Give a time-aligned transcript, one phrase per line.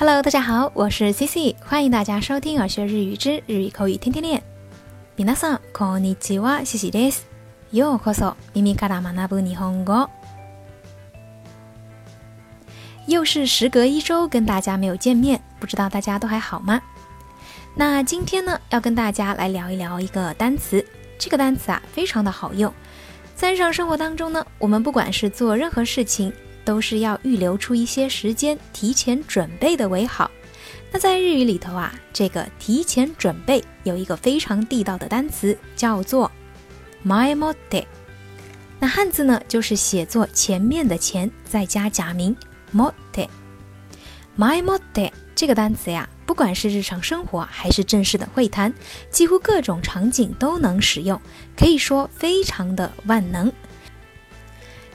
[0.00, 4.40] Hello，大家好，我是 C C，欢迎大家收听《耳学日语之日语口语天天练》。
[5.26, 7.26] ビさんこんにちは、シシです。
[7.72, 10.06] よこそミミカラマナブニホン
[13.08, 16.80] 又是时隔一周跟大家没有见面，不知道大家都还好吗？
[17.74, 20.84] 那今天呢，要跟大家来聊一聊一个单词。
[21.18, 22.72] 这个单词啊，非常的好用，
[23.34, 26.32] 在日常生活当中呢，我们不管是做任何事情。
[26.68, 30.30] 都是要预留出一些时间提前准备的为好。
[30.92, 36.30] 那在日语里头啊，这个提前准备有一个非常地道的单词叫做
[37.02, 37.34] “my
[37.70, 37.86] t e
[38.78, 42.36] 那汉字呢就是写作前面的“前”再加假名
[42.72, 43.28] “m o t e
[44.36, 48.70] my t e 这个单词呀，不管是日常生活还是正式的会谈，
[49.10, 51.18] 几乎各种场景都能使用，
[51.56, 53.50] 可以说非常的万能。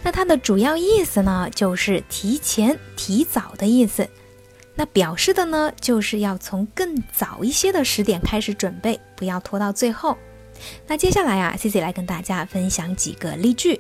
[0.04, 4.06] 那它的主要意思呢，就是提前、提早的意思。
[4.76, 10.18] 那表示的呢，就是要从更早一些的时点开始准备，不要拖到最后。
[10.88, 13.80] 那接下来啊，Cici 来跟大家分享几个例句。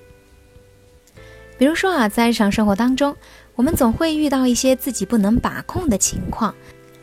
[1.58, 3.16] 比如说啊，在日常生活当中，
[3.56, 6.54] 我们总会遇到一些自己不能把控的情况，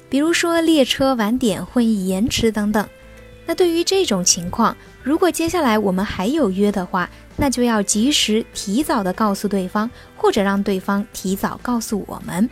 [0.08, 2.88] 比如说列车晚点、会议延迟等等。
[3.50, 12.48] 那对于这种情况，如果接下来我们还有约的话，那就要及时、提早的告诉对方，或者让对方提早告诉我们。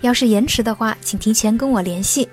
[0.00, 2.26] 要是延迟的话，请提前跟我联系。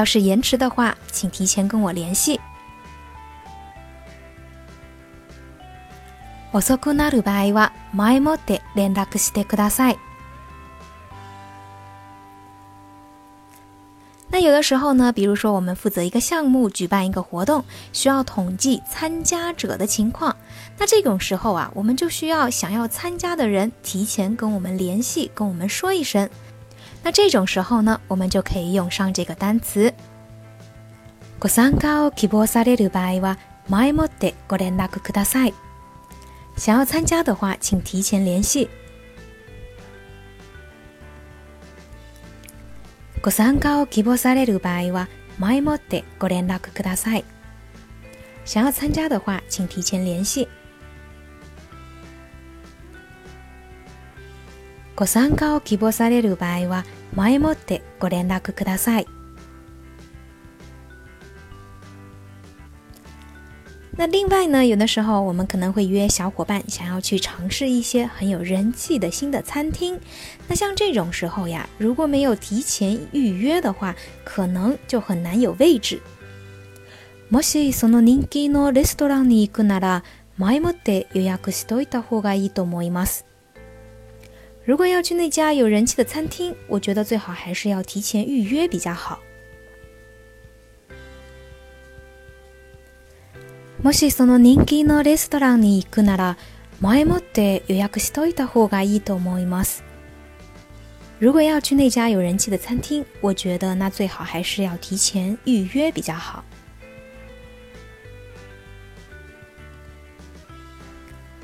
[0.00, 2.40] 要是延迟的话，请提前跟我联系。
[6.54, 9.98] 遅くなる場合は前もって連絡してください。
[14.30, 20.34] 那有的时候呢，比如说我们负责一个项目，举办一个活动，需要统计参加者的情况。
[20.78, 26.28] 那这种时候啊，我们就需要想要参加的人提前跟我们联系，跟我们说一声。
[27.02, 29.92] 那这种时候呢，我们就可以用上这个单词。
[31.40, 33.36] ご参加を希望される場合は
[33.68, 35.54] 前もってご連絡ください。
[36.56, 38.68] 想要参加的话，请提前联系。
[43.22, 47.24] ご参加を希望される場合は、前もってご連絡ください。
[48.44, 50.46] 想要参加的话，请提前联系。
[54.94, 56.84] ご参加を希望される場合は、
[57.16, 59.06] 前もってご連絡ください。
[63.96, 69.98] 那另外呢，有的时候我们可能会约小伙伴，想要去尝试一些很有人气的新的餐厅。
[70.48, 73.94] 那像这种时候呀，如果没有提前预约的话，
[74.24, 76.00] 可能就很难有位置。
[84.66, 89.20] 如果要去那家有人气的餐厅，我觉得最好还是要提前预约比较好。
[93.84, 96.38] もしその人気のレストランに行くなら、
[96.80, 99.84] 前もって予約しといた方がいいと思います。
[101.20, 106.42] 如果要去那家有人气的餐厅，我觉得那最好还是要提前预约比较好。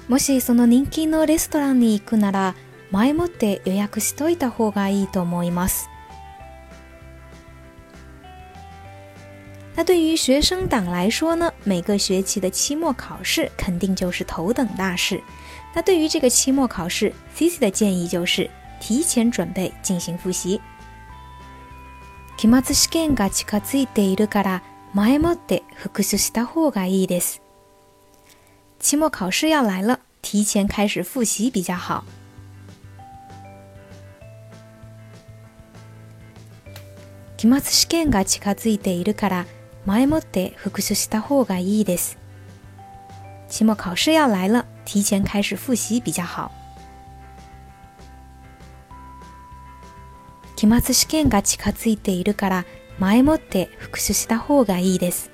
[0.08, 2.54] もしその人気のレストランに行くなら、
[2.90, 5.90] 前もって予約しといた方がいいと思います。
[9.80, 11.50] 那对于学生党来说呢？
[11.64, 15.18] 每个学期的期末考试肯定就是头等大事。
[15.74, 20.60] 那对于这个期末考试 c i s i 的建议就是提前准备，进行复习。
[22.36, 22.46] 期
[28.98, 32.04] 末考试要来了，提前开始复习比较好。
[37.38, 39.46] 期末試験が近づいているから。
[39.86, 42.18] 前もって復習した方がいいです。
[43.48, 46.52] 期末考试要来了，提前开始复习比较好。
[50.54, 52.64] 期末試験が近づいているから
[52.98, 55.30] 前もって復習した方がいいです。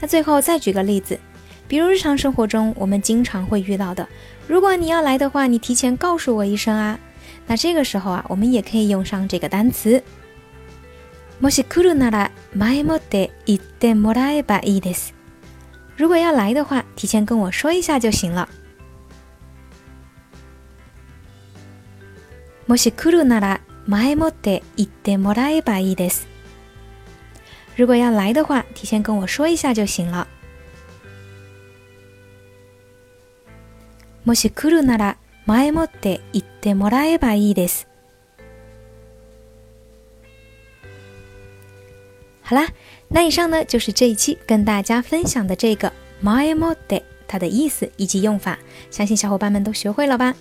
[0.00, 1.18] 那最后再举个例子，
[1.66, 4.08] 比如日常生活中我们经常会遇到的。
[4.46, 6.98] 如果你要来的话，你提前告诉我一声啊。
[7.48, 10.00] 那这个时候啊，我们也可以用上这个单词。
[11.40, 15.14] もし来るなら前もって言ってもらえばいいです。
[15.96, 18.46] 如果要来的话，提前跟我说一下就行了。
[22.68, 26.28] もし来るなら前もって言ってもらえばいいです。
[27.78, 30.26] 如果要来的话，提前跟我说一下就行了。
[34.26, 35.16] もし来るなら
[35.46, 37.89] 前もって言ってもらえばいいです。
[42.50, 42.66] 好啦，
[43.06, 48.58] 那以上呢就是这一期跟大家分享的这个 mai modo，它的意思以及用法，
[48.90, 50.34] 相信小伙伴们都学会了吧？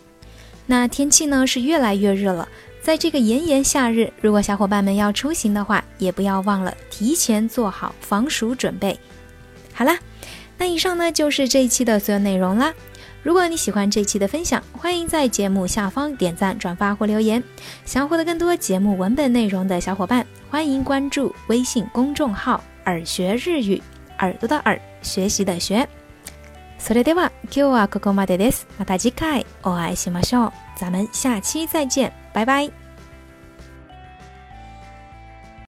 [0.66, 2.50] 那天气呢是越来越热了，
[2.82, 9.00] 在这个炎炎夏日，如果小伙伴们要出行的话，也不要忘了提前做好防暑准备。
[9.72, 10.00] 好啦，
[10.58, 12.74] 那以上呢就是这一期的所有内容啦。
[13.22, 17.44] 如果你喜欢这一期的分享，欢迎在节目下方点赞、转发或留言。
[17.86, 20.26] 想获得更多节目文本内容的小伙伴。
[20.52, 23.80] 欢迎关注微信公众号“耳学日语”，
[24.18, 25.88] 耳朵的耳，学习的学。
[26.80, 28.66] それでは、今日はここまでです。
[28.80, 30.52] また次回お会いしましょう。
[30.76, 32.72] 咱们下期再见，拜拜。